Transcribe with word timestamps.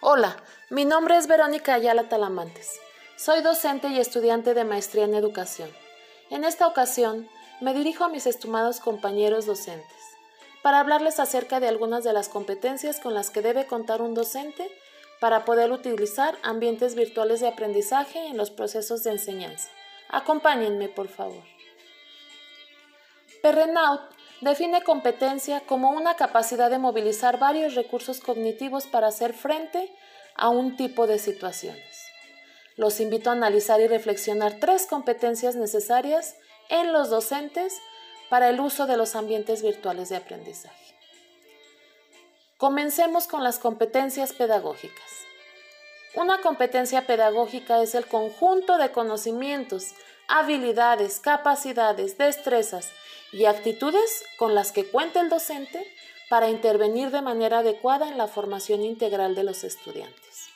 Hola, 0.00 0.36
mi 0.70 0.84
nombre 0.84 1.16
es 1.16 1.26
Verónica 1.26 1.74
Ayala 1.74 2.08
Talamantes. 2.08 2.78
Soy 3.16 3.42
docente 3.42 3.88
y 3.88 3.98
estudiante 3.98 4.54
de 4.54 4.62
maestría 4.62 5.02
en 5.02 5.14
educación. 5.16 5.68
En 6.30 6.44
esta 6.44 6.68
ocasión, 6.68 7.28
me 7.60 7.74
dirijo 7.74 8.04
a 8.04 8.08
mis 8.08 8.28
estimados 8.28 8.78
compañeros 8.78 9.44
docentes 9.44 9.98
para 10.62 10.78
hablarles 10.78 11.18
acerca 11.18 11.58
de 11.58 11.66
algunas 11.66 12.04
de 12.04 12.12
las 12.12 12.28
competencias 12.28 13.00
con 13.00 13.12
las 13.12 13.30
que 13.30 13.42
debe 13.42 13.66
contar 13.66 14.00
un 14.00 14.14
docente 14.14 14.70
para 15.18 15.44
poder 15.44 15.72
utilizar 15.72 16.38
ambientes 16.44 16.94
virtuales 16.94 17.40
de 17.40 17.48
aprendizaje 17.48 18.28
en 18.28 18.36
los 18.36 18.52
procesos 18.52 19.02
de 19.02 19.10
enseñanza. 19.10 19.68
Acompáñenme, 20.10 20.88
por 20.88 21.08
favor. 21.08 21.42
Perrenaut 23.42 24.00
define 24.40 24.82
competencia 24.82 25.60
como 25.60 25.90
una 25.90 26.14
capacidad 26.16 26.70
de 26.70 26.78
movilizar 26.78 27.38
varios 27.38 27.74
recursos 27.74 28.20
cognitivos 28.20 28.86
para 28.86 29.08
hacer 29.08 29.32
frente 29.32 29.92
a 30.34 30.48
un 30.48 30.76
tipo 30.76 31.06
de 31.06 31.18
situaciones. 31.18 32.06
Los 32.76 33.00
invito 33.00 33.30
a 33.30 33.32
analizar 33.32 33.80
y 33.80 33.88
reflexionar 33.88 34.58
tres 34.60 34.86
competencias 34.86 35.56
necesarias 35.56 36.36
en 36.68 36.92
los 36.92 37.10
docentes 37.10 37.76
para 38.28 38.48
el 38.50 38.60
uso 38.60 38.86
de 38.86 38.96
los 38.96 39.16
ambientes 39.16 39.62
virtuales 39.62 40.10
de 40.10 40.16
aprendizaje. 40.16 40.94
Comencemos 42.56 43.26
con 43.26 43.42
las 43.42 43.58
competencias 43.58 44.32
pedagógicas. 44.32 45.10
Una 46.14 46.40
competencia 46.40 47.06
pedagógica 47.06 47.82
es 47.82 47.94
el 47.94 48.06
conjunto 48.06 48.78
de 48.78 48.90
conocimientos, 48.90 49.94
habilidades, 50.28 51.20
capacidades, 51.20 52.16
destrezas 52.18 52.90
y 53.32 53.46
actitudes 53.46 54.24
con 54.38 54.54
las 54.54 54.72
que 54.72 54.88
cuenta 54.88 55.20
el 55.20 55.30
docente 55.30 55.84
para 56.28 56.48
intervenir 56.48 57.10
de 57.10 57.22
manera 57.22 57.58
adecuada 57.58 58.08
en 58.08 58.18
la 58.18 58.28
formación 58.28 58.82
integral 58.84 59.34
de 59.34 59.42
los 59.42 59.64
estudiantes. 59.64 60.48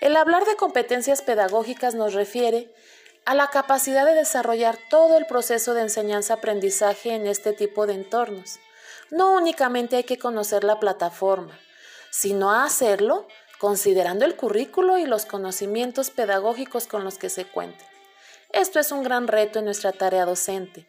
El 0.00 0.16
hablar 0.16 0.44
de 0.44 0.56
competencias 0.56 1.22
pedagógicas 1.22 1.94
nos 1.94 2.14
refiere 2.14 2.72
a 3.26 3.34
la 3.34 3.48
capacidad 3.48 4.06
de 4.06 4.14
desarrollar 4.14 4.78
todo 4.88 5.16
el 5.16 5.26
proceso 5.26 5.74
de 5.74 5.82
enseñanza-aprendizaje 5.82 7.14
en 7.14 7.26
este 7.26 7.52
tipo 7.52 7.86
de 7.86 7.94
entornos. 7.94 8.58
No 9.10 9.32
únicamente 9.32 9.96
hay 9.96 10.04
que 10.04 10.18
conocer 10.18 10.64
la 10.64 10.80
plataforma, 10.80 11.58
sino 12.10 12.50
hacerlo 12.50 13.26
considerando 13.60 14.24
el 14.24 14.36
currículo 14.36 14.96
y 14.96 15.04
los 15.04 15.26
conocimientos 15.26 16.08
pedagógicos 16.10 16.86
con 16.86 17.04
los 17.04 17.18
que 17.18 17.28
se 17.28 17.44
cuenta. 17.44 17.84
Esto 18.52 18.80
es 18.80 18.90
un 18.90 19.02
gran 19.02 19.28
reto 19.28 19.58
en 19.58 19.66
nuestra 19.66 19.92
tarea 19.92 20.24
docente, 20.24 20.86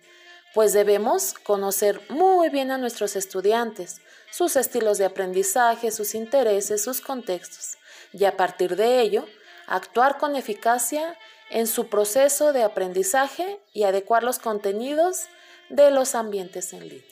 pues 0.53 0.71
debemos 0.71 1.33
conocer 1.33 2.01
muy 2.09 2.49
bien 2.49 2.71
a 2.71 2.77
nuestros 2.77 3.17
estudiantes, 3.17 4.01
sus 4.31 4.55
estilos 4.55 4.97
de 4.97 5.05
aprendizaje, 5.05 5.91
sus 5.91 6.15
intereses, 6.15 6.81
sus 6.81 7.01
contextos, 7.01 7.77
y 8.13 8.23
a 8.23 8.37
partir 8.37 8.77
de 8.77 9.01
ello, 9.01 9.25
actuar 9.67 10.17
con 10.17 10.37
eficacia 10.37 11.17
en 11.49 11.67
su 11.67 11.89
proceso 11.89 12.53
de 12.53 12.63
aprendizaje 12.63 13.59
y 13.73 13.83
adecuar 13.83 14.23
los 14.23 14.39
contenidos 14.39 15.25
de 15.69 15.91
los 15.91 16.15
ambientes 16.15 16.71
en 16.71 16.87
línea. 16.87 17.05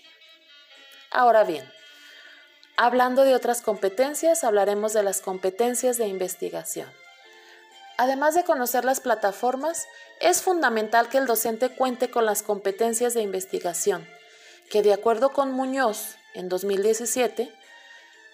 Ahora 1.11 1.43
bien, 1.43 1.69
Hablando 2.81 3.25
de 3.25 3.35
otras 3.35 3.61
competencias, 3.61 4.45
hablaremos 4.45 4.93
de 4.93 5.03
las 5.03 5.19
competencias 5.19 5.97
de 5.97 6.07
investigación. 6.07 6.89
Además 7.97 8.35
de 8.35 8.45
conocer 8.45 8.85
las 8.85 9.01
plataformas, 9.01 9.85
es 10.21 10.41
fundamental 10.41 11.09
que 11.09 11.17
el 11.17 11.25
docente 11.25 11.75
cuente 11.75 12.09
con 12.09 12.25
las 12.25 12.41
competencias 12.41 13.13
de 13.13 13.21
investigación, 13.21 14.07
que 14.69 14.81
de 14.81 14.93
acuerdo 14.93 15.33
con 15.33 15.51
Muñoz, 15.51 16.15
en 16.33 16.47
2017, 16.47 17.53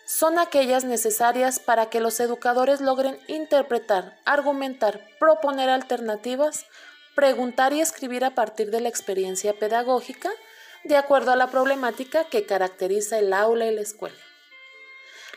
son 0.06 0.38
aquellas 0.38 0.84
necesarias 0.84 1.58
para 1.58 1.90
que 1.90 2.00
los 2.00 2.20
educadores 2.20 2.82
logren 2.82 3.18
interpretar, 3.28 4.16
argumentar, 4.26 5.02
proponer 5.20 5.72
alternativas, 5.72 6.68
preguntar 7.16 7.74
y 7.74 7.82
escribir 7.82 8.24
a 8.24 8.36
partir 8.36 8.70
de 8.70 8.82
la 8.82 8.90
experiencia 8.90 9.54
pedagógica, 9.58 10.30
de 10.84 10.98
acuerdo 10.98 11.32
a 11.32 11.36
la 11.36 11.48
problemática 11.48 12.26
que 12.26 12.46
caracteriza 12.46 13.18
el 13.18 13.34
aula 13.34 13.66
y 13.66 13.74
la 13.74 13.82
escuela. 13.82 14.16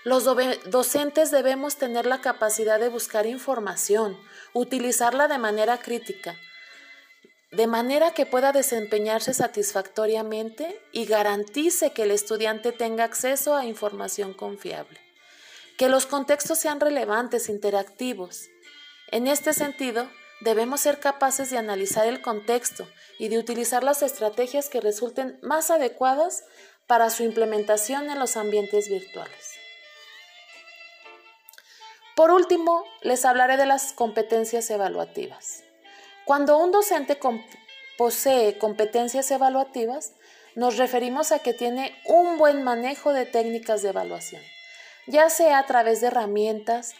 Los 0.04 0.24
docentes 0.24 1.30
debemos 1.30 1.76
tener 1.76 2.06
la 2.06 2.20
capacidad 2.20 2.78
de 2.78 2.88
buscar 2.88 3.26
información, 3.26 4.16
utilizarla 4.54 5.28
de 5.28 5.38
manera 5.38 5.78
crítica, 5.78 6.36
de 7.50 7.66
manera 7.66 8.12
que 8.12 8.26
pueda 8.26 8.52
desempeñarse 8.52 9.34
satisfactoriamente 9.34 10.80
y 10.92 11.06
garantice 11.06 11.92
que 11.92 12.02
el 12.02 12.10
estudiante 12.10 12.72
tenga 12.72 13.04
acceso 13.04 13.56
a 13.56 13.64
información 13.64 14.34
confiable. 14.34 15.00
Que 15.78 15.88
los 15.88 16.06
contextos 16.06 16.58
sean 16.58 16.80
relevantes, 16.80 17.48
interactivos. 17.48 18.48
En 19.10 19.26
este 19.26 19.52
sentido, 19.54 20.08
debemos 20.40 20.82
ser 20.82 21.00
capaces 21.00 21.50
de 21.50 21.58
analizar 21.58 22.06
el 22.06 22.20
contexto 22.20 22.86
y 23.18 23.28
de 23.28 23.38
utilizar 23.38 23.82
las 23.82 24.02
estrategias 24.02 24.68
que 24.68 24.80
resulten 24.80 25.38
más 25.42 25.70
adecuadas 25.70 26.44
para 26.86 27.10
su 27.10 27.22
implementación 27.22 28.10
en 28.10 28.18
los 28.18 28.36
ambientes 28.36 28.88
virtuales. 28.88 29.47
Por 32.18 32.32
último, 32.32 32.84
les 33.02 33.24
hablaré 33.24 33.56
de 33.56 33.64
las 33.64 33.92
competencias 33.92 34.68
evaluativas. 34.70 35.62
Cuando 36.24 36.58
un 36.58 36.72
docente 36.72 37.16
posee 37.96 38.58
competencias 38.58 39.30
evaluativas, 39.30 40.14
nos 40.56 40.78
referimos 40.78 41.30
a 41.30 41.38
que 41.38 41.54
tiene 41.54 41.94
un 42.06 42.36
buen 42.36 42.64
manejo 42.64 43.12
de 43.12 43.24
técnicas 43.24 43.82
de 43.82 43.90
evaluación, 43.90 44.42
ya 45.06 45.30
sea 45.30 45.60
a 45.60 45.66
través 45.66 46.00
de 46.00 46.08
herramientas 46.08 46.94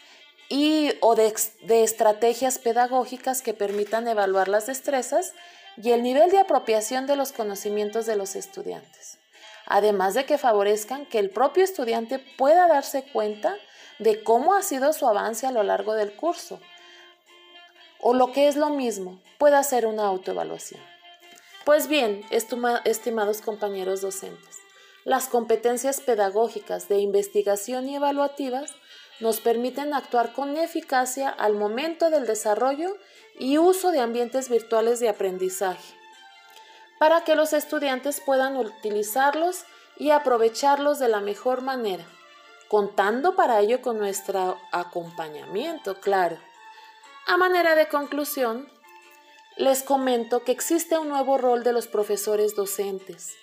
y 0.47 0.93
o 1.01 1.15
de, 1.15 1.33
de 1.63 1.83
estrategias 1.83 2.57
pedagógicas 2.57 3.41
que 3.41 3.53
permitan 3.53 4.07
evaluar 4.07 4.47
las 4.47 4.67
destrezas 4.67 5.33
y 5.75 5.91
el 5.91 6.01
nivel 6.01 6.31
de 6.31 6.39
apropiación 6.39 7.07
de 7.07 7.17
los 7.17 7.33
conocimientos 7.33 8.05
de 8.05 8.15
los 8.15 8.37
estudiantes, 8.37 9.17
además 9.65 10.13
de 10.13 10.23
que 10.23 10.37
favorezcan 10.37 11.05
que 11.05 11.19
el 11.19 11.29
propio 11.29 11.65
estudiante 11.65 12.19
pueda 12.37 12.69
darse 12.69 13.03
cuenta 13.11 13.57
de 13.99 14.23
cómo 14.23 14.53
ha 14.53 14.63
sido 14.63 14.93
su 14.93 15.07
avance 15.07 15.45
a 15.45 15.51
lo 15.51 15.61
largo 15.63 15.93
del 15.93 16.13
curso. 16.13 16.59
O 17.99 18.13
lo 18.13 18.31
que 18.31 18.47
es 18.47 18.55
lo 18.55 18.69
mismo, 18.69 19.21
puede 19.37 19.57
hacer 19.57 19.85
una 19.85 20.05
autoevaluación. 20.05 20.81
Pues 21.65 21.87
bien, 21.87 22.25
estimados 22.31 23.41
compañeros 23.41 24.01
docentes, 24.01 24.57
las 25.03 25.27
competencias 25.27 25.99
pedagógicas 26.01 26.87
de 26.87 26.99
investigación 26.99 27.89
y 27.89 27.97
evaluativas 27.97 28.73
nos 29.19 29.41
permiten 29.41 29.93
actuar 29.93 30.31
con 30.31 30.55
eficacia 30.55 31.29
al 31.29 31.55
momento 31.55 32.09
del 32.09 32.25
desarrollo 32.25 32.97
y 33.37 33.57
uso 33.57 33.91
de 33.91 33.99
ambientes 33.99 34.49
virtuales 34.49 35.01
de 35.01 35.09
aprendizaje, 35.09 35.93
para 36.99 37.25
que 37.25 37.35
los 37.35 37.51
estudiantes 37.51 38.21
puedan 38.21 38.55
utilizarlos 38.55 39.65
y 39.97 40.11
aprovecharlos 40.11 40.99
de 40.99 41.09
la 41.09 41.19
mejor 41.19 41.61
manera 41.61 42.05
contando 42.69 43.35
para 43.35 43.59
ello 43.59 43.81
con 43.81 43.97
nuestro 43.97 44.57
acompañamiento, 44.71 45.99
claro. 45.99 46.37
A 47.25 47.35
manera 47.35 47.73
de 47.73 47.89
conclusión, 47.89 48.69
les 49.57 49.81
comento 49.81 50.43
que 50.43 50.51
existe 50.51 50.97
un 50.99 51.09
nuevo 51.09 51.39
rol 51.39 51.63
de 51.63 51.73
los 51.73 51.87
profesores 51.87 52.55
docentes 52.55 53.33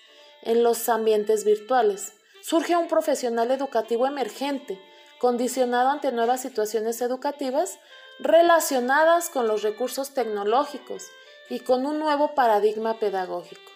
en 0.43 0.63
los 0.63 0.89
ambientes 0.89 1.45
virtuales. 1.45 2.13
Surge 2.41 2.77
un 2.77 2.87
profesional 2.87 3.51
educativo 3.51 4.07
emergente, 4.07 4.81
condicionado 5.19 5.91
ante 5.91 6.13
nuevas 6.13 6.41
situaciones 6.41 7.01
educativas 7.01 7.81
relacionadas 8.21 9.29
con 9.29 9.49
los 9.49 9.63
recursos 9.63 10.15
tecnológicos 10.15 11.05
y 11.51 11.61
con 11.61 11.85
un 11.85 11.99
nuevo 11.99 12.37
paradigma 12.37 13.01
pedagógico. 13.01 13.73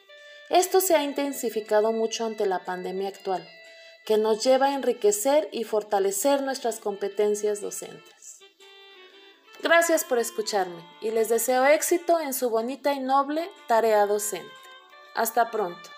Esto 0.49 0.81
se 0.81 0.95
ha 0.95 1.03
intensificado 1.03 1.91
mucho 1.91 2.25
ante 2.25 2.47
la 2.47 2.61
pandemia 2.61 3.09
actual 3.09 3.45
que 4.11 4.19
nos 4.19 4.43
lleva 4.43 4.67
a 4.67 4.75
enriquecer 4.75 5.49
y 5.53 5.63
fortalecer 5.63 6.43
nuestras 6.43 6.81
competencias 6.81 7.61
docentes. 7.61 8.41
Gracias 9.63 10.03
por 10.03 10.19
escucharme 10.19 10.85
y 11.01 11.13
les 11.13 11.29
deseo 11.29 11.65
éxito 11.65 12.19
en 12.19 12.35
su 12.35 12.51
bonita 12.51 12.93
y 12.93 12.99
noble 12.99 13.49
tarea 13.69 14.05
docente. 14.07 14.51
Hasta 15.15 15.53
pronto. 15.53 15.91